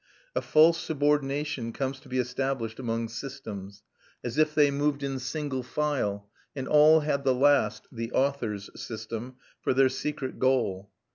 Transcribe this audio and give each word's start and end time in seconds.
A 0.35 0.41
false 0.41 0.79
subordination 0.79 1.73
comes 1.73 1.99
to 1.99 2.09
be 2.09 2.17
established 2.17 2.79
among 2.79 3.07
systems, 3.09 3.83
as 4.23 4.39
if 4.39 4.55
they 4.55 4.71
moved 4.71 5.03
in 5.03 5.19
single 5.19 5.61
file 5.61 6.27
and 6.55 6.67
all 6.67 7.01
had 7.01 7.23
the 7.23 7.35
last, 7.35 7.85
the 7.91 8.11
author's 8.11 8.71
system, 8.83 9.35
for 9.61 9.75
their 9.75 9.89
secret 9.89 10.39
goal. 10.39 10.89